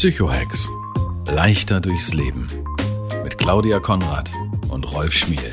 [0.00, 0.70] Psychohex.
[1.26, 2.48] Leichter durchs Leben.
[3.22, 4.32] Mit Claudia Konrad
[4.70, 5.52] und Rolf Schmiel.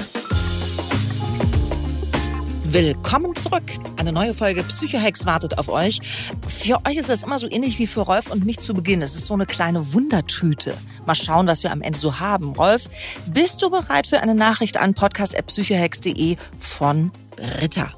[2.64, 3.66] Willkommen zurück.
[3.98, 6.00] Eine neue Folge Psychohex wartet auf euch.
[6.48, 9.02] Für euch ist das immer so ähnlich wie für Rolf und mich zu Beginn.
[9.02, 10.78] Es ist so eine kleine Wundertüte.
[11.06, 12.54] Mal schauen, was wir am Ende so haben.
[12.54, 12.86] Rolf,
[13.28, 17.12] bist du bereit für eine Nachricht an podcast.psychohex.de von
[17.60, 17.94] Ritter?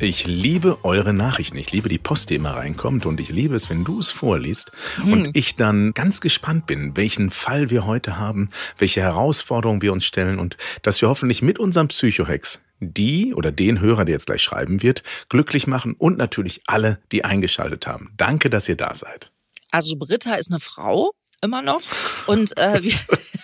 [0.00, 1.56] Ich liebe eure Nachrichten.
[1.56, 3.06] Ich liebe die Post, die immer reinkommt.
[3.06, 5.12] Und ich liebe es, wenn du es vorliest hm.
[5.12, 10.04] und ich dann ganz gespannt bin, welchen Fall wir heute haben, welche Herausforderungen wir uns
[10.04, 14.42] stellen und dass wir hoffentlich mit unserem Psychohex die oder den Hörer, der jetzt gleich
[14.42, 18.12] schreiben wird, glücklich machen und natürlich alle, die eingeschaltet haben.
[18.16, 19.30] Danke, dass ihr da seid.
[19.70, 21.12] Also Britta ist eine Frau,
[21.44, 21.82] immer noch.
[22.26, 22.94] Und äh, wir,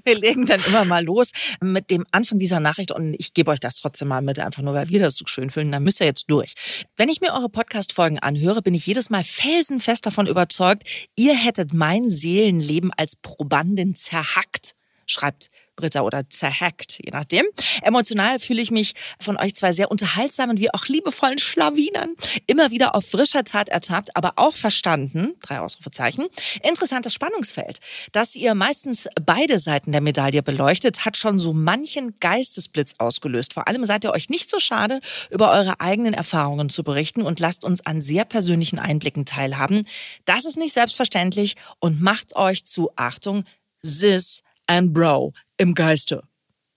[0.03, 3.59] wir legen dann immer mal los mit dem Anfang dieser Nachricht und ich gebe euch
[3.59, 5.71] das trotzdem mal mit, einfach nur, weil wir das so schön fühlen.
[5.71, 6.53] Dann müsst ihr jetzt durch.
[6.95, 10.83] Wenn ich mir eure Podcast-Folgen anhöre, bin ich jedes Mal felsenfest davon überzeugt,
[11.15, 14.73] ihr hättet mein Seelenleben als Probandin zerhackt,
[15.05, 17.45] schreibt Britta oder zerhackt, je nachdem.
[17.81, 22.15] Emotional fühle ich mich von euch zwei sehr unterhaltsamen wie auch liebevollen Schlawinern
[22.47, 26.27] immer wieder auf frischer Tat ertappt, aber auch verstanden, drei Ausrufezeichen.
[26.63, 27.79] Interessantes Spannungsfeld.
[28.11, 33.53] Dass ihr meistens beide Seiten der Medaille beleuchtet, hat schon so manchen Geistesblitz ausgelöst.
[33.53, 37.39] Vor allem seid ihr euch nicht so schade, über eure eigenen Erfahrungen zu berichten und
[37.39, 39.87] lasst uns an sehr persönlichen Einblicken teilhaben.
[40.25, 43.45] Das ist nicht selbstverständlich und macht euch zu, Achtung,
[43.81, 46.23] Sis and Bro im Geiste.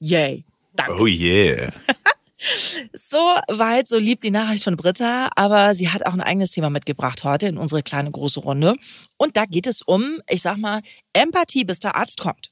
[0.01, 0.45] Yay.
[0.75, 1.01] Danke.
[1.01, 1.73] Oh yeah.
[2.95, 6.71] So weit, so lieb die Nachricht von Britta, aber sie hat auch ein eigenes Thema
[6.71, 8.77] mitgebracht heute in unsere kleine große Runde.
[9.19, 10.81] Und da geht es um, ich sag mal,
[11.13, 12.51] Empathie, bis der Arzt kommt.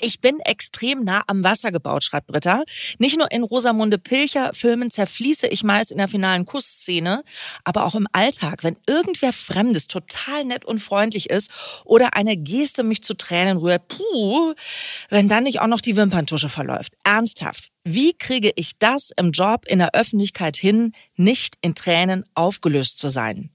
[0.00, 2.62] Ich bin extrem nah am Wasser gebaut, schreibt Britta.
[2.98, 7.24] Nicht nur in Rosamunde Pilcher Filmen zerfließe ich meist in der finalen Kussszene,
[7.64, 11.50] aber auch im Alltag, wenn irgendwer Fremdes total nett und freundlich ist
[11.84, 14.54] oder eine Geste mich zu Tränen rührt, puh,
[15.10, 16.94] wenn dann nicht auch noch die Wimperntusche verläuft.
[17.04, 17.70] Ernsthaft.
[17.84, 23.08] Wie kriege ich das im Job in der Öffentlichkeit hin, nicht in Tränen aufgelöst zu
[23.08, 23.50] sein?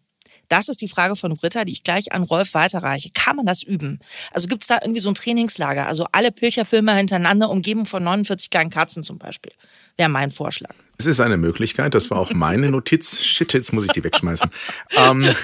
[0.49, 3.09] Das ist die Frage von Britta, die ich gleich an Rolf weiterreiche.
[3.13, 3.99] Kann man das üben?
[4.31, 5.87] Also gibt es da irgendwie so ein Trainingslager?
[5.87, 9.51] Also alle Pilcher-Filme hintereinander, umgeben von 49 kleinen Katzen zum Beispiel,
[9.97, 10.75] wäre mein Vorschlag.
[11.03, 13.21] Es ist eine Möglichkeit, das war auch meine Notiz.
[13.23, 14.49] Shit, jetzt muss ich die wegschmeißen.
[14.95, 15.35] ähm,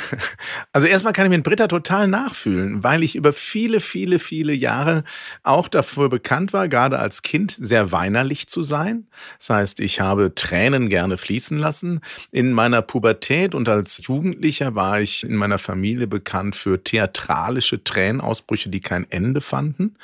[0.73, 5.03] also erstmal kann ich mit Britta total nachfühlen, weil ich über viele, viele, viele Jahre
[5.43, 9.07] auch dafür bekannt war, gerade als Kind sehr weinerlich zu sein.
[9.39, 12.01] Das heißt, ich habe Tränen gerne fließen lassen.
[12.31, 18.69] In meiner Pubertät und als Jugendlicher war ich in meiner Familie bekannt für theatralische Tränenausbrüche,
[18.69, 19.95] die kein Ende fanden.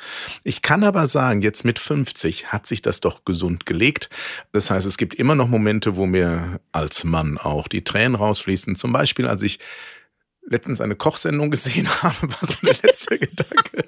[0.43, 4.09] Ich kann aber sagen, jetzt mit 50 hat sich das doch gesund gelegt.
[4.51, 8.16] Das heißt, es gibt immer immer noch Momente, wo mir als Mann auch die Tränen
[8.16, 8.75] rausfließen.
[8.75, 9.59] Zum Beispiel, als ich
[10.47, 13.85] letztens eine Kochsendung gesehen habe, war so der letzte Gedanke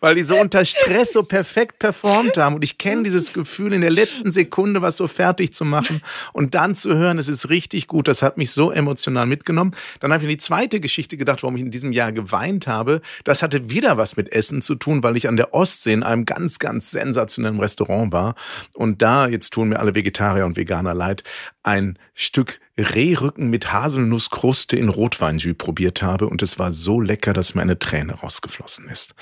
[0.00, 2.54] weil die so unter Stress so perfekt performt haben.
[2.56, 6.00] Und ich kenne dieses Gefühl, in der letzten Sekunde was so fertig zu machen
[6.32, 8.08] und dann zu hören, es ist richtig gut.
[8.08, 9.74] Das hat mich so emotional mitgenommen.
[10.00, 13.00] Dann habe ich an die zweite Geschichte gedacht, warum ich in diesem Jahr geweint habe.
[13.24, 16.24] Das hatte wieder was mit Essen zu tun, weil ich an der Ostsee in einem
[16.24, 18.34] ganz, ganz sensationellen Restaurant war.
[18.74, 21.24] Und da, jetzt tun mir alle Vegetarier und Veganer leid,
[21.62, 27.54] ein Stück Rehrücken mit Haselnusskruste in Rotweinjus probiert habe und es war so lecker, dass
[27.54, 29.14] mir eine Träne rausgeflossen ist.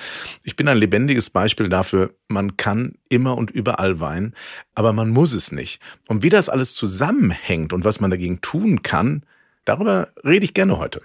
[0.44, 4.34] Ich bin ein lebendiges Beispiel dafür, man kann immer und überall weinen,
[4.74, 5.80] aber man muss es nicht.
[6.06, 9.24] Und wie das alles zusammenhängt und was man dagegen tun kann,
[9.64, 11.00] darüber rede ich gerne heute.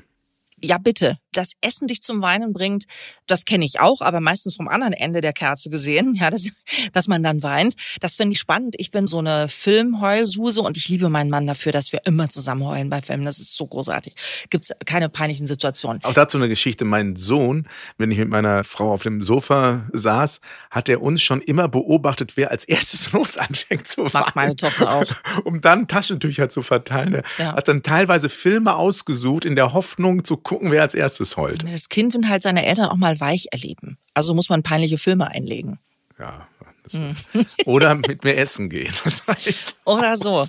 [0.63, 1.17] Ja, bitte.
[1.33, 2.85] Das Essen dich zum Weinen bringt,
[3.27, 6.49] das kenne ich auch, aber meistens vom anderen Ende der Kerze gesehen, ja, dass,
[6.91, 7.75] dass man dann weint.
[7.99, 8.75] Das finde ich spannend.
[8.77, 12.65] Ich bin so eine Filmheulsuse und ich liebe meinen Mann dafür, dass wir immer zusammen
[12.65, 13.25] heulen bei Filmen.
[13.25, 14.15] Das ist so großartig.
[14.49, 16.03] Gibt's keine peinlichen Situationen.
[16.03, 16.85] Auch dazu eine Geschichte.
[16.85, 17.67] Mein Sohn,
[17.97, 22.35] wenn ich mit meiner Frau auf dem Sofa saß, hat er uns schon immer beobachtet,
[22.35, 24.11] wer als erstes los anfängt zu weinen.
[24.13, 25.05] Macht meine Tochter auch.
[25.45, 27.15] Um dann Taschentücher zu verteilen.
[27.15, 27.55] Er ja.
[27.55, 31.63] hat dann teilweise Filme ausgesucht in der Hoffnung zu gucken, wer als erstes heult.
[31.63, 33.97] Das Kind will halt seine Eltern auch mal weich erleben.
[34.13, 35.79] Also muss man peinliche Filme einlegen.
[36.19, 36.47] Ja.
[36.91, 37.15] Hm.
[37.65, 38.93] Oder mit mir essen gehen.
[39.85, 40.45] Oder so.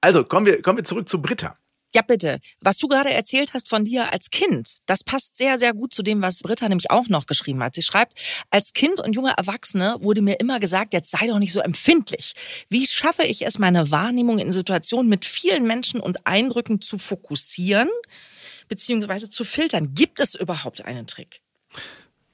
[0.00, 1.56] Also kommen wir, kommen wir zurück zu Britta.
[1.92, 2.38] Ja, bitte.
[2.60, 6.04] Was du gerade erzählt hast von dir als Kind, das passt sehr, sehr gut zu
[6.04, 7.74] dem, was Britta nämlich auch noch geschrieben hat.
[7.74, 8.14] Sie schreibt,
[8.50, 12.34] als Kind und junger Erwachsene wurde mir immer gesagt, jetzt sei doch nicht so empfindlich.
[12.68, 17.88] Wie schaffe ich es, meine Wahrnehmung in Situationen mit vielen Menschen und Eindrücken zu fokussieren,
[18.70, 19.92] beziehungsweise zu filtern.
[19.94, 21.42] Gibt es überhaupt einen Trick?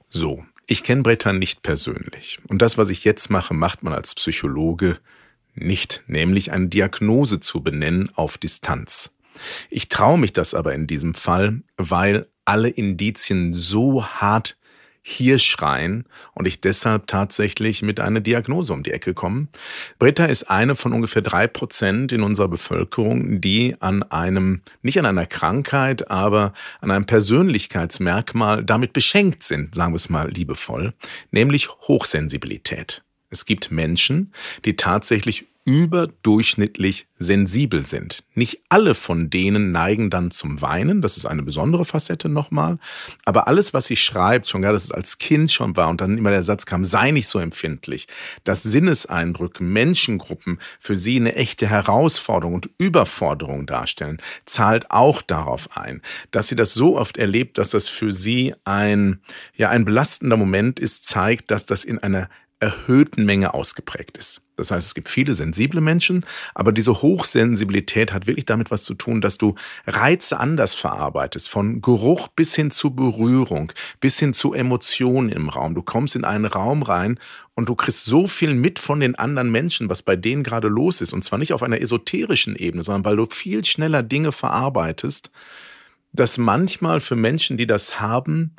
[0.09, 2.39] So, ich kenne Britta nicht persönlich.
[2.47, 4.99] Und das, was ich jetzt mache, macht man als Psychologe
[5.53, 9.15] nicht, nämlich eine Diagnose zu benennen auf Distanz.
[9.69, 14.57] Ich traue mich das aber in diesem Fall, weil alle Indizien so hart
[15.09, 19.47] hier schreien und ich deshalb tatsächlich mit einer Diagnose um die Ecke komme.
[19.99, 25.05] Britta ist eine von ungefähr drei Prozent in unserer Bevölkerung, die an einem, nicht an
[25.05, 26.51] einer Krankheit, aber
[26.81, 30.93] an einem Persönlichkeitsmerkmal damit beschenkt sind, sagen wir es mal liebevoll,
[31.31, 33.01] nämlich Hochsensibilität.
[33.29, 34.33] Es gibt Menschen,
[34.65, 38.23] die tatsächlich überdurchschnittlich sensibel sind.
[38.35, 42.79] Nicht alle von denen neigen dann zum Weinen, das ist eine besondere Facette nochmal,
[43.25, 46.17] aber alles, was sie schreibt, schon gar, dass es als Kind schon war und dann
[46.17, 48.07] immer der Satz kam, sei nicht so empfindlich,
[48.45, 56.01] dass Sinneseindrücke, Menschengruppen für sie eine echte Herausforderung und Überforderung darstellen, zahlt auch darauf ein,
[56.31, 59.19] dass sie das so oft erlebt, dass das für sie ein,
[59.53, 64.41] ja, ein belastender Moment ist, zeigt, dass das in einer erhöhten Menge ausgeprägt ist.
[64.55, 66.25] Das heißt, es gibt viele sensible Menschen,
[66.55, 69.53] aber diese Hochsensibilität hat wirklich damit was zu tun, dass du
[69.85, 75.75] Reize anders verarbeitest, von Geruch bis hin zu Berührung, bis hin zu Emotionen im Raum.
[75.75, 77.19] Du kommst in einen Raum rein
[77.53, 81.01] und du kriegst so viel mit von den anderen Menschen, was bei denen gerade los
[81.01, 81.13] ist.
[81.13, 85.29] Und zwar nicht auf einer esoterischen Ebene, sondern weil du viel schneller Dinge verarbeitest,
[86.13, 88.55] dass manchmal für Menschen, die das haben,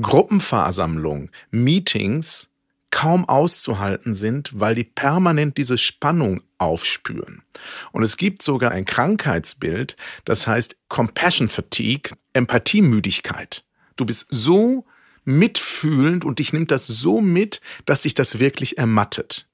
[0.00, 2.51] Gruppenversammlungen, Meetings,
[2.92, 7.42] kaum auszuhalten sind, weil die permanent diese Spannung aufspüren.
[7.90, 13.64] Und es gibt sogar ein Krankheitsbild, das heißt Compassion Fatigue, Empathiemüdigkeit.
[13.96, 14.84] Du bist so
[15.24, 19.48] mitfühlend und dich nimmt das so mit, dass sich das wirklich ermattet.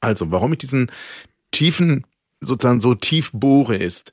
[0.00, 0.90] Also, warum ich diesen
[1.50, 2.06] tiefen,
[2.40, 4.12] sozusagen so tief bohre ist,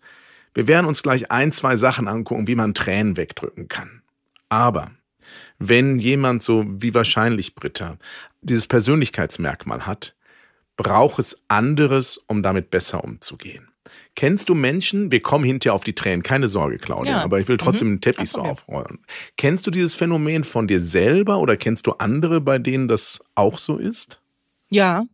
[0.54, 4.01] wir werden uns gleich ein, zwei Sachen angucken, wie man Tränen wegdrücken kann.
[4.50, 4.92] Aber
[5.62, 7.98] wenn jemand so wie wahrscheinlich Britta
[8.42, 10.16] dieses Persönlichkeitsmerkmal hat,
[10.75, 13.68] braucht es anderes, um damit besser umzugehen.
[14.16, 17.24] Kennst du Menschen, wir kommen hinterher auf die Tränen, keine Sorge, Claudia, ja.
[17.24, 17.94] aber ich will trotzdem mhm.
[17.96, 19.00] den Teppich so aufrollen.
[19.38, 23.58] Kennst du dieses Phänomen von dir selber oder kennst du andere, bei denen das auch
[23.58, 24.19] so ist?
[24.69, 25.06] Ja,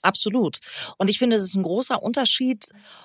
[0.00, 0.58] absolut.
[0.98, 2.64] Und ich finde, es ist ein großer Unterschied,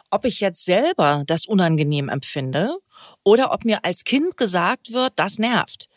[0.10, 2.78] ob ich jetzt selber das unangenehm empfinde
[3.24, 5.88] oder ob mir als Kind gesagt wird, das nervt.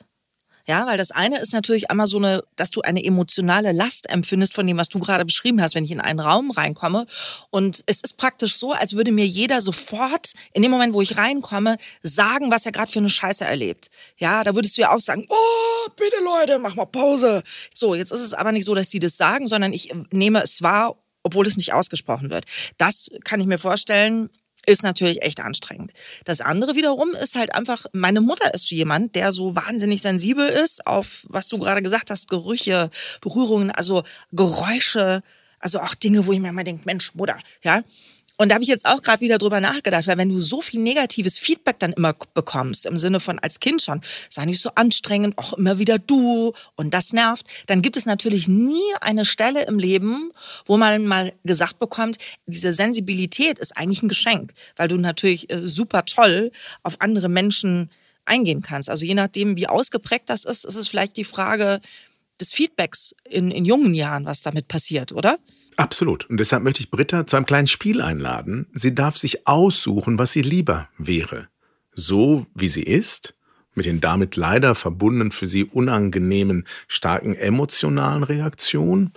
[0.70, 4.54] Ja, weil das eine ist natürlich einmal so eine, dass du eine emotionale Last empfindest
[4.54, 7.06] von dem, was du gerade beschrieben hast, wenn ich in einen Raum reinkomme.
[7.50, 11.16] Und es ist praktisch so, als würde mir jeder sofort in dem Moment, wo ich
[11.16, 13.90] reinkomme, sagen, was er gerade für eine Scheiße erlebt.
[14.16, 17.42] Ja, da würdest du ja auch sagen, oh, bitte Leute, mach mal Pause.
[17.74, 20.62] So, jetzt ist es aber nicht so, dass die das sagen, sondern ich nehme es
[20.62, 22.46] wahr obwohl es nicht ausgesprochen wird.
[22.78, 24.30] Das kann ich mir vorstellen,
[24.66, 25.92] ist natürlich echt anstrengend.
[26.24, 30.86] Das andere wiederum ist halt einfach, meine Mutter ist jemand, der so wahnsinnig sensibel ist
[30.86, 32.90] auf, was du gerade gesagt hast, Gerüche,
[33.20, 35.22] Berührungen, also Geräusche,
[35.58, 37.82] also auch Dinge, wo ich mir immer denke, Mensch, Mutter, ja.
[38.40, 40.80] Und da habe ich jetzt auch gerade wieder drüber nachgedacht, weil wenn du so viel
[40.80, 44.00] negatives Feedback dann immer bekommst, im Sinne von als Kind schon,
[44.30, 48.48] sei nicht so anstrengend, auch immer wieder du und das nervt, dann gibt es natürlich
[48.48, 50.32] nie eine Stelle im Leben,
[50.64, 52.16] wo man mal gesagt bekommt,
[52.46, 56.50] diese Sensibilität ist eigentlich ein Geschenk, weil du natürlich äh, super toll
[56.82, 57.90] auf andere Menschen
[58.24, 58.88] eingehen kannst.
[58.88, 61.82] Also je nachdem, wie ausgeprägt das ist, ist es vielleicht die Frage
[62.40, 65.36] des Feedbacks in, in jungen Jahren, was damit passiert, oder?
[65.80, 66.28] Absolut.
[66.28, 68.66] Und deshalb möchte ich Britta zu einem kleinen Spiel einladen.
[68.74, 71.48] Sie darf sich aussuchen, was sie lieber wäre.
[71.92, 73.34] So wie sie ist,
[73.74, 79.14] mit den damit leider verbundenen für sie unangenehmen, starken emotionalen Reaktionen,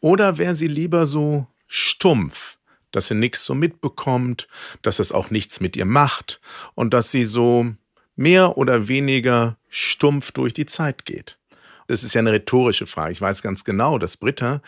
[0.00, 2.58] oder wäre sie lieber so stumpf,
[2.90, 4.48] dass sie nichts so mitbekommt,
[4.82, 6.40] dass es auch nichts mit ihr macht
[6.74, 7.72] und dass sie so
[8.16, 11.38] mehr oder weniger stumpf durch die Zeit geht.
[11.86, 13.12] Das ist ja eine rhetorische Frage.
[13.12, 14.60] Ich weiß ganz genau, dass Britta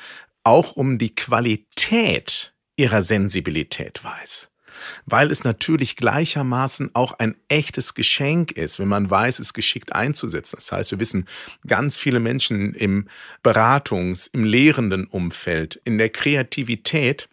[0.44, 4.50] auch um die Qualität ihrer Sensibilität weiß.
[5.04, 10.56] Weil es natürlich gleichermaßen auch ein echtes Geschenk ist, wenn man weiß, es geschickt einzusetzen.
[10.56, 11.26] Das heißt, wir wissen,
[11.66, 13.08] ganz viele Menschen im
[13.42, 17.28] Beratungs-, im lehrenden Umfeld, in der Kreativität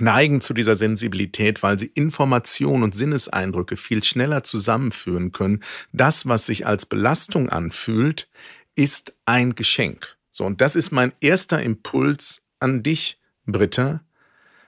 [0.00, 5.62] neigen zu dieser Sensibilität, weil sie Informationen und Sinneseindrücke viel schneller zusammenführen können.
[5.92, 8.28] Das, was sich als Belastung anfühlt,
[8.74, 10.16] ist ein Geschenk.
[10.32, 14.00] So, und das ist mein erster Impuls an dich, Britta.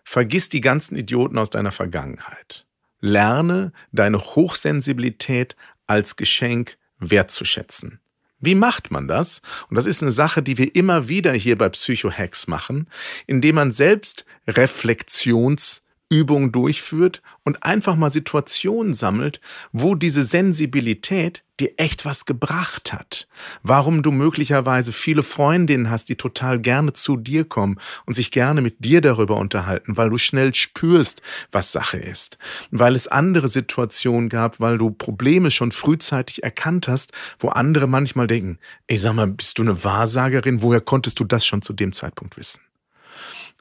[0.05, 2.67] Vergiss die ganzen Idioten aus deiner Vergangenheit.
[3.01, 5.57] Lerne deine Hochsensibilität
[5.87, 8.01] als Geschenk wertzuschätzen.
[8.41, 9.41] Wie macht man das?
[9.71, 12.91] Und das ist eine Sache, die wir immer wieder hier bei Psychohacks machen,
[13.27, 15.84] indem man selbst Reflexions
[16.19, 19.41] Übungen durchführt und einfach mal Situationen sammelt,
[19.73, 23.29] wo diese Sensibilität dir echt was gebracht hat.
[23.63, 28.61] Warum du möglicherweise viele Freundinnen hast, die total gerne zu dir kommen und sich gerne
[28.61, 32.39] mit dir darüber unterhalten, weil du schnell spürst, was Sache ist.
[32.71, 38.27] Weil es andere Situationen gab, weil du Probleme schon frühzeitig erkannt hast, wo andere manchmal
[38.27, 40.63] denken, ey, sag mal, bist du eine Wahrsagerin?
[40.63, 42.63] Woher konntest du das schon zu dem Zeitpunkt wissen?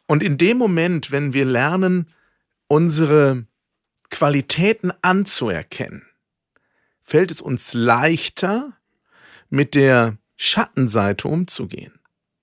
[0.07, 2.07] Und in dem Moment, wenn wir lernen,
[2.73, 3.45] unsere
[4.09, 6.07] Qualitäten anzuerkennen,
[7.01, 8.75] fällt es uns leichter,
[9.51, 11.99] mit der Schattenseite umzugehen.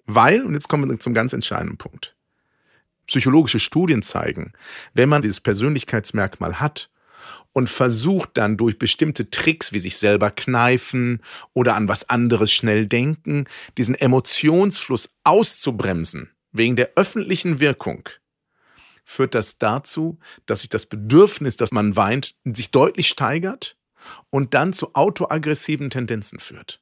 [0.07, 2.15] Weil, und jetzt kommen wir zum ganz entscheidenden Punkt,
[3.09, 4.53] psychologische Studien zeigen,
[4.95, 6.91] wenn man dieses Persönlichkeitsmerkmal hat
[7.53, 11.23] und versucht dann durch bestimmte Tricks wie sich selber kneifen
[11.55, 13.47] oder an was anderes schnell denken,
[13.77, 18.09] diesen Emotionsfluss auszubremsen, wegen der öffentlichen Wirkung,
[19.11, 23.77] führt das dazu, dass sich das Bedürfnis, dass man weint, sich deutlich steigert
[24.31, 26.81] und dann zu autoaggressiven Tendenzen führt.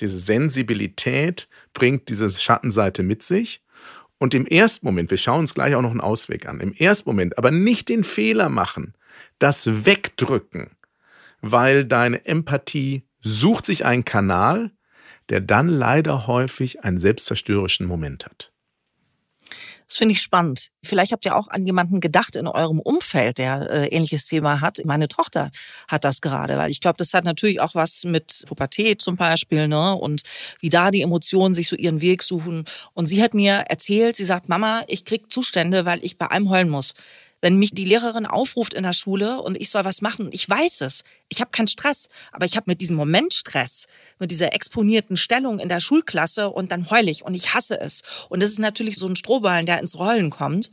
[0.00, 3.62] Diese Sensibilität bringt diese Schattenseite mit sich.
[4.18, 7.08] Und im ersten Moment, wir schauen uns gleich auch noch einen Ausweg an, im ersten
[7.08, 8.94] Moment aber nicht den Fehler machen,
[9.38, 10.76] das wegdrücken,
[11.40, 14.70] weil deine Empathie sucht sich einen Kanal,
[15.30, 18.53] der dann leider häufig einen selbstzerstörerischen Moment hat.
[19.86, 20.68] Das finde ich spannend.
[20.82, 24.80] Vielleicht habt ihr auch an jemanden gedacht in eurem Umfeld, der äh, ähnliches Thema hat.
[24.84, 25.50] Meine Tochter
[25.88, 29.68] hat das gerade, weil ich glaube, das hat natürlich auch was mit Pubertät zum Beispiel,
[29.68, 29.94] ne?
[29.94, 30.22] Und
[30.60, 32.64] wie da die Emotionen sich so ihren Weg suchen.
[32.94, 36.48] Und sie hat mir erzählt, sie sagt, Mama, ich krieg Zustände, weil ich bei allem
[36.48, 36.94] heulen muss
[37.44, 40.80] wenn mich die Lehrerin aufruft in der Schule und ich soll was machen, ich weiß
[40.80, 41.04] es.
[41.28, 43.84] Ich habe keinen Stress, aber ich habe mit diesem Moment Stress,
[44.18, 48.00] mit dieser exponierten Stellung in der Schulklasse und dann heul ich und ich hasse es.
[48.30, 50.70] Und das ist natürlich so ein Strohballen, der ins Rollen kommt.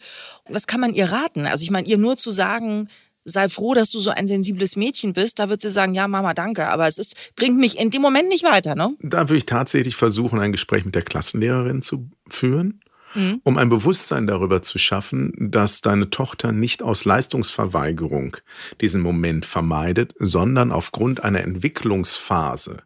[0.48, 1.46] Was kann man ihr raten?
[1.46, 2.88] Also ich meine, ihr nur zu sagen,
[3.26, 6.34] sei froh, dass du so ein sensibles Mädchen bist, da wird sie sagen, ja, Mama,
[6.34, 6.70] danke.
[6.70, 8.96] Aber es ist, bringt mich in dem Moment nicht weiter, ne?
[9.02, 12.81] Da würde ich tatsächlich versuchen, ein Gespräch mit der Klassenlehrerin zu führen
[13.16, 13.42] mhm.
[13.44, 18.38] um ein Bewusstsein darüber zu schaffen, dass deine Tochter nicht aus Leistungsverweigerung
[18.80, 22.84] diesen Moment vermeidet, sondern aufgrund einer Entwicklungsphase.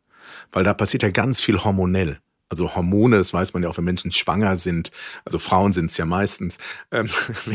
[0.51, 2.19] Weil da passiert ja ganz viel hormonell.
[2.47, 4.91] Also Hormone, das weiß man ja auch, wenn Menschen schwanger sind.
[5.25, 6.59] Also Frauen sind es ja meistens.
[6.91, 7.09] Ähm,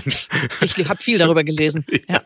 [0.61, 1.85] ich habe viel darüber gelesen.
[2.09, 2.23] Ja.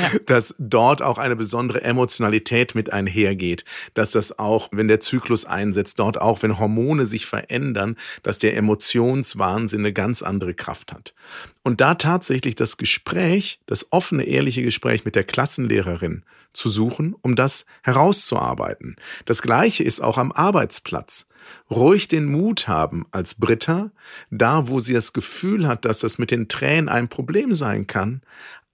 [0.00, 0.18] Ja.
[0.26, 3.64] Dass dort auch eine besondere Emotionalität mit einhergeht.
[3.94, 8.56] Dass das auch, wenn der Zyklus einsetzt, dort auch, wenn Hormone sich verändern, dass der
[8.56, 11.14] Emotionswahnsinn eine ganz andere Kraft hat.
[11.62, 17.36] Und da tatsächlich das Gespräch, das offene, ehrliche Gespräch mit der Klassenlehrerin zu suchen, um
[17.36, 18.96] das herauszuarbeiten.
[19.24, 21.28] Das Gleiche ist auch am Arbeitsplatz
[21.70, 23.90] ruhig den Mut haben als Britta,
[24.30, 28.22] da wo sie das Gefühl hat, dass das mit den Tränen ein Problem sein kann,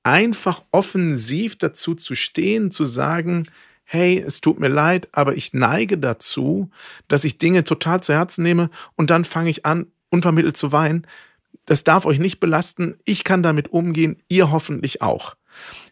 [0.03, 3.47] einfach offensiv dazu zu stehen, zu sagen,
[3.85, 6.71] hey, es tut mir leid, aber ich neige dazu,
[7.09, 11.07] dass ich Dinge total zu Herzen nehme und dann fange ich an, unvermittelt zu weinen.
[11.65, 12.97] Das darf euch nicht belasten.
[13.05, 15.37] Ich kann damit umgehen, ihr hoffentlich auch.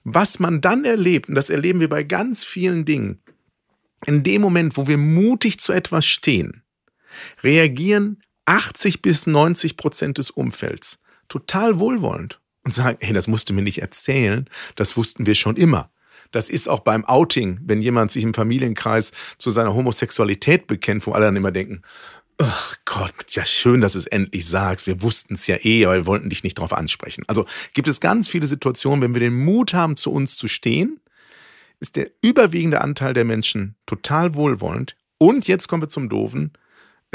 [0.05, 3.19] Was man dann erlebt, und das erleben wir bei ganz vielen Dingen,
[4.05, 6.63] in dem Moment, wo wir mutig zu etwas stehen,
[7.43, 13.55] reagieren 80 bis 90 Prozent des Umfelds total wohlwollend und sagen, hey, das musst du
[13.55, 15.91] mir nicht erzählen, das wussten wir schon immer.
[16.33, 21.13] Das ist auch beim Outing, wenn jemand sich im Familienkreis zu seiner Homosexualität bekennt, wo
[21.13, 21.83] alle dann immer denken,
[22.39, 24.87] Ach Gott, ja schön, dass du es endlich sagst.
[24.87, 27.25] Wir wussten es ja eh, aber wir wollten dich nicht darauf ansprechen.
[27.29, 31.01] Also gibt es ganz viele Situationen, wenn wir den Mut haben, zu uns zu stehen,
[31.81, 34.97] ist der überwiegende Anteil der Menschen total wohlwollend.
[35.17, 36.53] Und jetzt kommen wir zum Doofen.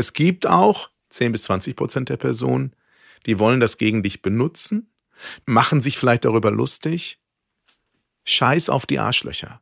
[0.02, 2.76] Es gibt auch 10 bis 20 Prozent der Personen,
[3.28, 4.92] die wollen das gegen dich benutzen,
[5.46, 7.20] machen sich vielleicht darüber lustig.
[8.24, 9.62] Scheiß auf die Arschlöcher.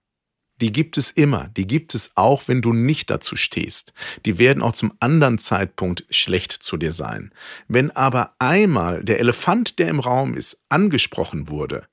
[0.61, 1.49] Die gibt es immer.
[1.57, 3.91] Die gibt es auch, wenn du nicht dazu stehst.
[4.25, 7.33] Die werden auch zum anderen Zeitpunkt schlecht zu dir sein.
[7.67, 11.85] Wenn aber einmal der Elefant, der im Raum ist, angesprochen wurde,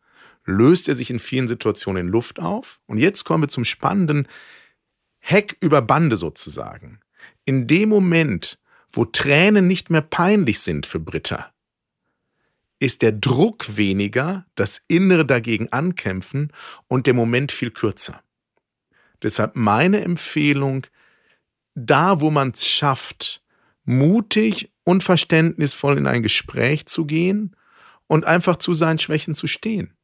[0.45, 2.79] löst er sich in vielen Situationen in Luft auf.
[2.87, 4.29] Und jetzt kommen wir zum spannenden
[5.19, 7.01] Heck über Bande sozusagen.
[7.45, 8.59] In dem Moment,
[8.91, 11.53] wo Tränen nicht mehr peinlich sind für Britta,
[12.79, 16.53] ist der Druck weniger, das Innere dagegen ankämpfen
[16.89, 18.23] und der Moment viel kürzer.
[19.23, 20.87] Deshalb meine Empfehlung,
[21.75, 23.43] da wo man es schafft,
[23.85, 27.57] mutig und verständnisvoll in ein Gespräch zu gehen
[28.07, 29.97] und einfach zu seinen Schwächen zu stehen.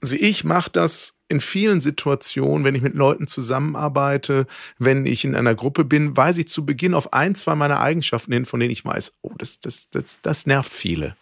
[0.00, 4.46] Also ich mache das in vielen Situationen, wenn ich mit Leuten zusammenarbeite,
[4.78, 8.32] wenn ich in einer Gruppe bin, weise ich zu Beginn auf ein, zwei meiner Eigenschaften
[8.32, 11.16] hin, von denen ich weiß, oh, das, das, das, das nervt viele.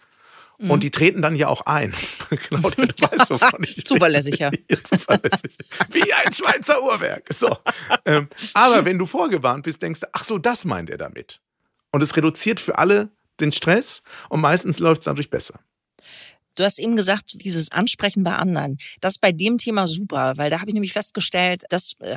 [0.58, 0.70] Mhm.
[0.70, 1.92] Und die treten dann ja auch ein.
[2.28, 4.50] Claudia, du weißt, wovon ich Zuverlässig, ja.
[4.84, 5.56] Zuverlässig.
[5.90, 7.26] Wie ein Schweizer Uhrwerk.
[7.32, 7.56] So.
[8.04, 11.40] Ähm, aber wenn du vorgewarnt bist, denkst du, ach so, das meint er damit.
[11.90, 15.60] Und es reduziert für alle den Stress und meistens läuft es dadurch besser.
[16.56, 20.50] Du hast eben gesagt, dieses Ansprechen bei anderen, das ist bei dem Thema super, weil
[20.50, 22.16] da habe ich nämlich festgestellt, das äh,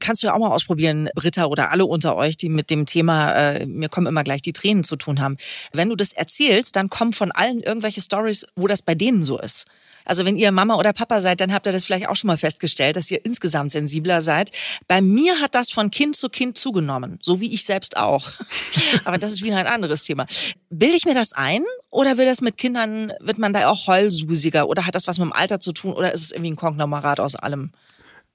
[0.00, 3.32] kannst du ja auch mal ausprobieren, Britta oder alle unter euch, die mit dem Thema,
[3.32, 5.36] äh, mir kommen immer gleich die Tränen zu tun haben.
[5.72, 9.38] Wenn du das erzählst, dann kommen von allen irgendwelche Stories, wo das bei denen so
[9.38, 9.66] ist.
[10.06, 12.38] Also wenn ihr Mama oder Papa seid, dann habt ihr das vielleicht auch schon mal
[12.38, 14.52] festgestellt, dass ihr insgesamt sensibler seid.
[14.88, 18.30] Bei mir hat das von Kind zu Kind zugenommen, so wie ich selbst auch.
[19.04, 20.26] Aber das ist wieder ein anderes Thema.
[20.70, 24.68] Bilde ich mir das ein oder will das mit Kindern, wird man da auch heulsusiger
[24.68, 27.20] oder hat das was mit dem Alter zu tun oder ist es irgendwie ein Konglomerat
[27.20, 27.72] aus allem?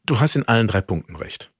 [0.06, 1.52] Du hast in allen drei Punkten recht.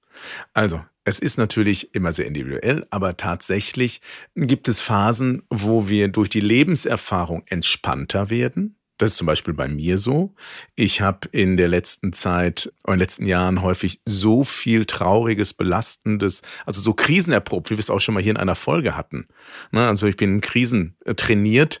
[0.52, 4.00] Also, es ist natürlich immer sehr individuell, aber tatsächlich
[4.36, 8.76] gibt es Phasen, wo wir durch die Lebenserfahrung entspannter werden.
[9.02, 10.32] Das ist zum Beispiel bei mir so.
[10.76, 16.42] Ich habe in der letzten Zeit, in den letzten Jahren häufig so viel Trauriges, Belastendes,
[16.66, 19.26] also so krisenerprobt, wie wir es auch schon mal hier in einer Folge hatten.
[19.72, 21.80] Ne, also ich bin in Krisen äh, trainiert,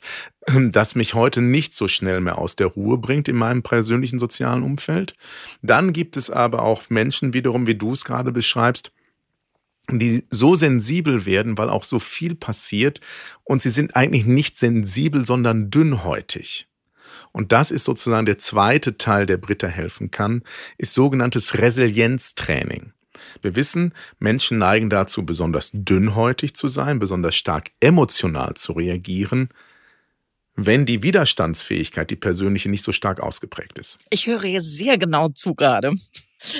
[0.72, 4.64] das mich heute nicht so schnell mehr aus der Ruhe bringt in meinem persönlichen sozialen
[4.64, 5.14] Umfeld.
[5.62, 8.90] Dann gibt es aber auch Menschen wiederum, wie du es gerade beschreibst,
[9.88, 13.00] die so sensibel werden, weil auch so viel passiert
[13.44, 16.66] und sie sind eigentlich nicht sensibel, sondern dünnhäutig.
[17.32, 20.42] Und das ist sozusagen der zweite Teil, der Britta helfen kann,
[20.78, 22.92] ist sogenanntes Resilienztraining.
[23.40, 29.48] Wir wissen, Menschen neigen dazu, besonders dünnhäutig zu sein, besonders stark emotional zu reagieren,
[30.54, 33.98] wenn die Widerstandsfähigkeit, die persönliche, nicht so stark ausgeprägt ist.
[34.10, 35.92] Ich höre sehr genau zu gerade.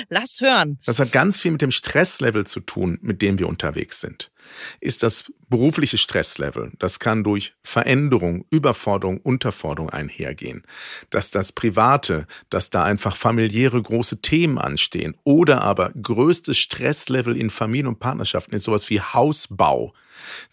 [0.09, 0.79] Lass hören.
[0.85, 4.31] Das hat ganz viel mit dem Stresslevel zu tun, mit dem wir unterwegs sind.
[4.79, 10.63] Ist das berufliche Stresslevel, das kann durch Veränderung, Überforderung, Unterforderung einhergehen.
[11.09, 17.49] Dass das Private, dass da einfach familiäre große Themen anstehen oder aber größtes Stresslevel in
[17.49, 19.93] Familien und Partnerschaften ist sowas wie Hausbau.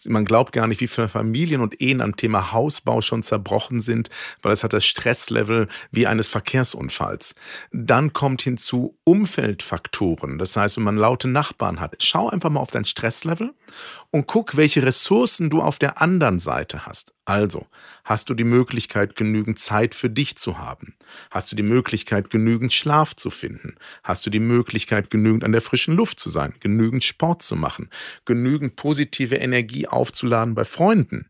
[0.05, 4.09] Man glaubt gar nicht, wie viele Familien und Ehen am Thema Hausbau schon zerbrochen sind,
[4.41, 7.35] weil es hat das Stresslevel wie eines Verkehrsunfalls.
[7.71, 10.37] Dann kommt hinzu Umfeldfaktoren.
[10.37, 13.53] Das heißt, wenn man laute Nachbarn hat, schau einfach mal auf dein Stresslevel
[14.11, 17.13] und guck, welche Ressourcen du auf der anderen Seite hast.
[17.25, 17.67] Also,
[18.03, 20.95] hast du die Möglichkeit, genügend Zeit für dich zu haben?
[21.29, 23.75] Hast du die Möglichkeit, genügend Schlaf zu finden?
[24.03, 27.89] Hast du die Möglichkeit, genügend an der frischen Luft zu sein, genügend Sport zu machen,
[28.25, 29.50] genügend positive Energie
[29.87, 31.29] aufzuladen bei Freunden?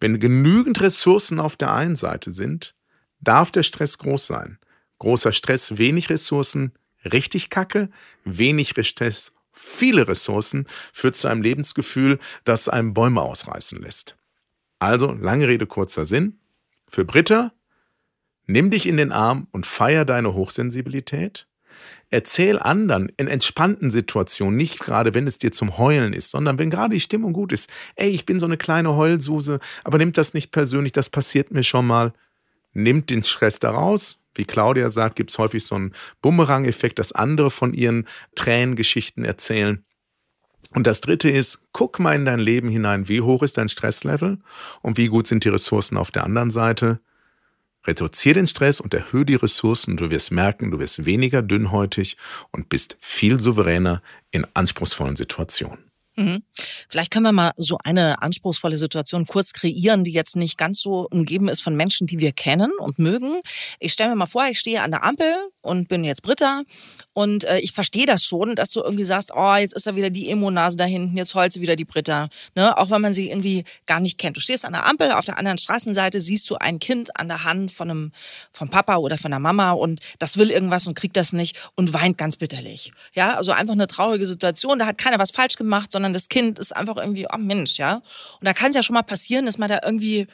[0.00, 2.74] Wenn genügend Ressourcen auf der einen Seite sind,
[3.20, 4.58] darf der Stress groß sein.
[4.98, 6.72] Großer Stress, wenig Ressourcen,
[7.04, 7.90] richtig kacke,
[8.24, 14.16] wenig Stress, viele Ressourcen führt zu einem Lebensgefühl, das einem Bäume ausreißen lässt.
[14.78, 16.40] Also, lange Rede, kurzer Sinn.
[16.88, 17.52] Für Britta,
[18.46, 21.46] nimm dich in den Arm und feier deine Hochsensibilität.
[22.10, 26.70] Erzähl anderen in entspannten Situationen, nicht gerade wenn es dir zum Heulen ist, sondern wenn
[26.70, 27.68] gerade die Stimmung gut ist.
[27.96, 31.64] Ey, ich bin so eine kleine Heulsuse, aber nimm das nicht persönlich, das passiert mir
[31.64, 32.12] schon mal.
[32.72, 37.50] Nimmt den Stress daraus, wie Claudia sagt, gibt es häufig so einen Bumerang-Effekt, dass andere
[37.50, 39.84] von ihren Tränengeschichten erzählen.
[40.72, 44.38] Und das dritte ist, guck mal in dein Leben hinein, wie hoch ist dein Stresslevel
[44.82, 47.00] und wie gut sind die Ressourcen auf der anderen Seite.
[47.86, 49.96] Reduziere den Stress und erhöhe die Ressourcen.
[49.96, 52.16] Du wirst merken, du wirst weniger dünnhäutig
[52.50, 55.90] und bist viel souveräner in anspruchsvollen Situationen.
[56.16, 56.42] Mhm.
[56.88, 61.08] Vielleicht können wir mal so eine anspruchsvolle Situation kurz kreieren, die jetzt nicht ganz so
[61.10, 63.40] umgeben ist von Menschen, die wir kennen und mögen.
[63.80, 65.34] Ich stelle mir mal vor, ich stehe an der Ampel
[65.64, 66.62] und bin jetzt Britta
[67.14, 70.10] und äh, ich verstehe das schon, dass du irgendwie sagst, oh, jetzt ist da wieder
[70.10, 72.28] die Emo-Nase da hinten, jetzt heult sie wieder die Britta.
[72.56, 72.76] Ne?
[72.76, 74.36] Auch wenn man sie irgendwie gar nicht kennt.
[74.36, 77.44] Du stehst an der Ampel, auf der anderen Straßenseite siehst du ein Kind an der
[77.44, 78.12] Hand von einem
[78.52, 81.94] vom Papa oder von der Mama und das will irgendwas und kriegt das nicht und
[81.94, 82.92] weint ganz bitterlich.
[83.14, 84.80] Ja, also einfach eine traurige Situation.
[84.80, 88.02] Da hat keiner was falsch gemacht, sondern das Kind ist einfach irgendwie, oh Mensch, ja.
[88.40, 90.26] Und da kann es ja schon mal passieren, dass man da irgendwie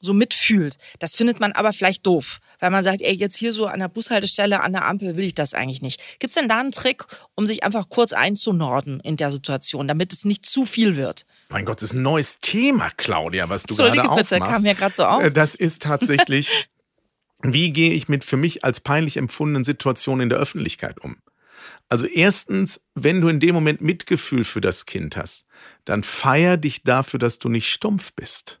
[0.00, 0.76] so mitfühlt.
[0.98, 3.88] Das findet man aber vielleicht doof, weil man sagt, ey, jetzt hier so an der
[3.88, 6.00] Bushaltestelle, an der Ampel will ich das eigentlich nicht.
[6.18, 10.12] Gibt es denn da einen Trick, um sich einfach kurz einzunorden in der Situation, damit
[10.12, 11.26] es nicht zu viel wird?
[11.50, 14.32] Mein Gott, das ist ein neues Thema, Claudia, was du gerade aufmachst.
[14.32, 15.22] Entschuldige kam mir gerade so auf.
[15.22, 16.68] Äh, das ist tatsächlich,
[17.42, 21.18] wie gehe ich mit für mich als peinlich empfundenen Situationen in der Öffentlichkeit um?
[21.88, 25.44] Also erstens, wenn du in dem Moment Mitgefühl für das Kind hast,
[25.84, 28.60] dann feier dich dafür, dass du nicht stumpf bist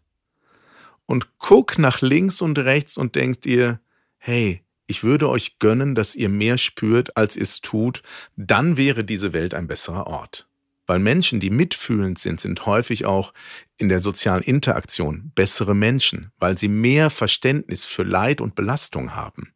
[1.10, 3.80] und guck nach links und rechts und denkt dir,
[4.18, 8.04] hey, ich würde euch gönnen, dass ihr mehr spürt, als ihr es tut,
[8.36, 10.48] dann wäre diese Welt ein besserer Ort.
[10.86, 13.34] Weil Menschen, die mitfühlend sind, sind häufig auch
[13.76, 19.52] in der sozialen Interaktion bessere Menschen, weil sie mehr Verständnis für Leid und Belastung haben.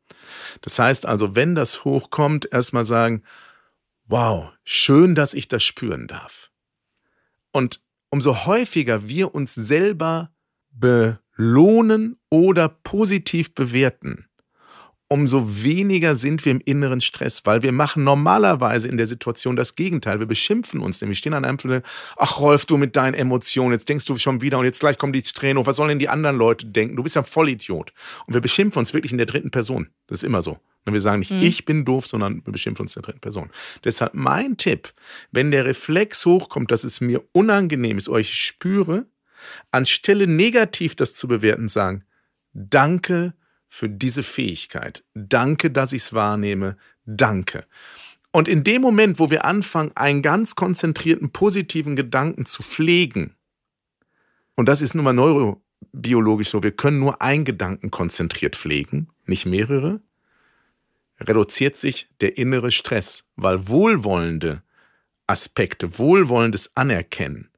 [0.61, 3.23] Das heißt also, wenn das hochkommt, erstmal sagen,
[4.07, 6.51] wow, schön, dass ich das spüren darf.
[7.53, 10.34] Und umso häufiger wir uns selber
[10.75, 14.27] belohnen oder positiv bewerten,
[15.09, 19.77] umso weniger sind wir im inneren Stress, weil wir machen normalerweise in der Situation das
[19.77, 20.19] Gegenteil.
[20.19, 21.83] Wir beschimpfen uns, nämlich stehen an einem Tunnel,
[22.17, 25.13] ach Rolf, du mit deinen Emotionen, jetzt denkst du schon wieder und jetzt gleich kommen
[25.13, 26.97] die Tränen hoch, was sollen denn die anderen Leute denken?
[26.97, 27.93] Du bist ja Vollidiot.
[28.27, 29.89] Und wir beschimpfen uns wirklich in der dritten Person.
[30.07, 30.59] Das ist immer so.
[30.87, 31.43] Und wir sagen nicht, mhm.
[31.43, 33.51] ich bin doof, sondern wir beschimpfen uns in der dritten Person.
[33.85, 34.93] Deshalb mein Tipp,
[35.33, 39.07] wenn der Reflex hochkommt, dass es mir unangenehm ist, euch spüre,
[39.71, 42.05] anstelle negativ das zu bewerten, sagen,
[42.53, 43.35] danke,
[43.75, 45.03] für diese Fähigkeit.
[45.15, 46.77] Danke, dass ich es wahrnehme.
[47.07, 47.67] Danke.
[48.31, 53.35] Und in dem Moment, wo wir anfangen, einen ganz konzentrierten positiven Gedanken zu pflegen,
[54.55, 59.45] und das ist nun mal neurobiologisch so, wir können nur einen Gedanken konzentriert pflegen, nicht
[59.45, 60.01] mehrere,
[61.19, 64.63] reduziert sich der innere Stress, weil wohlwollende
[65.27, 67.51] Aspekte, wohlwollendes Anerkennen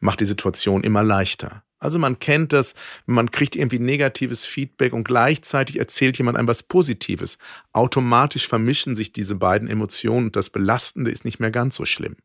[0.00, 1.64] macht die Situation immer leichter.
[1.80, 2.74] Also man kennt das,
[3.06, 7.38] man kriegt irgendwie negatives Feedback und gleichzeitig erzählt jemand einem was Positives.
[7.72, 12.16] Automatisch vermischen sich diese beiden Emotionen und das Belastende ist nicht mehr ganz so schlimm.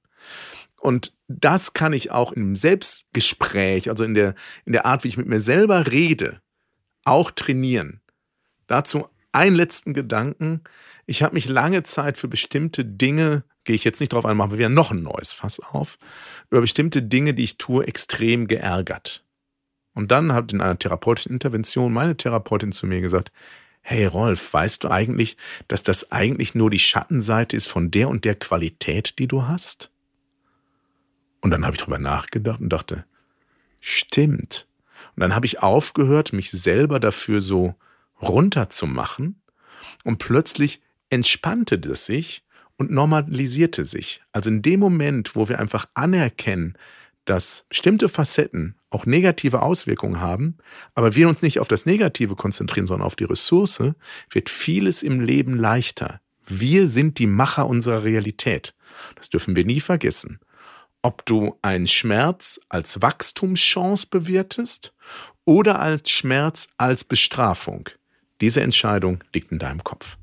[0.79, 5.17] Und das kann ich auch im Selbstgespräch, also in der, in der Art, wie ich
[5.17, 6.41] mit mir selber rede,
[7.05, 8.01] auch trainieren.
[8.67, 10.61] Dazu einen letzten Gedanken.
[11.05, 14.51] Ich habe mich lange Zeit für bestimmte Dinge, gehe ich jetzt nicht drauf ein, machen
[14.51, 15.97] wir wieder noch ein neues Fass auf,
[16.49, 19.23] über bestimmte Dinge, die ich tue, extrem geärgert.
[19.93, 23.31] Und dann hat in einer therapeutischen Intervention meine Therapeutin zu mir gesagt,
[23.81, 28.25] hey Rolf, weißt du eigentlich, dass das eigentlich nur die Schattenseite ist von der und
[28.25, 29.91] der Qualität, die du hast?
[31.41, 33.05] Und dann habe ich drüber nachgedacht und dachte,
[33.81, 34.67] stimmt.
[35.15, 37.75] Und dann habe ich aufgehört, mich selber dafür so
[38.21, 39.41] runterzumachen
[40.03, 42.43] und plötzlich entspannte das sich
[42.77, 44.21] und normalisierte sich.
[44.31, 46.77] Also in dem Moment, wo wir einfach anerkennen,
[47.25, 50.57] dass bestimmte Facetten auch negative Auswirkungen haben,
[50.93, 53.83] aber wir uns nicht auf das Negative konzentrieren, sondern auf die Ressource,
[54.29, 56.19] wird vieles im Leben leichter.
[56.45, 58.75] Wir sind die Macher unserer Realität.
[59.15, 60.39] Das dürfen wir nie vergessen.
[61.01, 64.93] Ob du einen Schmerz als Wachstumschance bewertest
[65.45, 67.89] oder als Schmerz als Bestrafung,
[68.41, 70.17] diese Entscheidung liegt in deinem Kopf.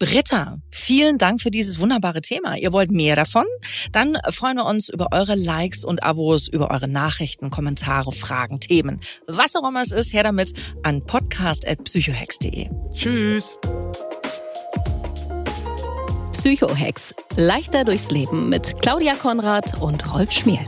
[0.00, 2.56] Britta, vielen Dank für dieses wunderbare Thema.
[2.56, 3.44] Ihr wollt mehr davon?
[3.92, 9.00] Dann freuen wir uns über eure Likes und Abos, über eure Nachrichten, Kommentare, Fragen, Themen.
[9.28, 10.52] Was auch immer es ist, her damit
[10.82, 12.70] an podcast.psychohex.de.
[12.92, 13.56] Tschüss.
[16.32, 17.14] Psychohex.
[17.36, 20.66] Leichter durchs Leben mit Claudia Konrad und Rolf Schmiel.